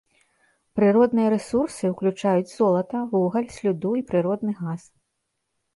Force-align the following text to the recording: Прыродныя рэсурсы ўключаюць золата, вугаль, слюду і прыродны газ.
Прыродныя 0.77 1.27
рэсурсы 1.33 1.85
ўключаюць 1.93 2.49
золата, 2.57 2.97
вугаль, 3.13 3.49
слюду 3.59 3.91
і 4.03 4.07
прыродны 4.13 4.51
газ. 4.65 4.83